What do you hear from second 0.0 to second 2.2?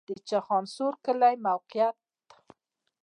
د چخانسور کلی موقعیت